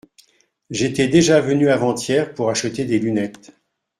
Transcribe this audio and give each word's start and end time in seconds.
J’étais 0.71 1.07
déjà 1.07 1.41
venu 1.41 1.69
avant-hier 1.69 2.33
pour 2.33 2.49
acheter 2.49 2.85
des 2.85 2.97
lunettes. 2.97 3.53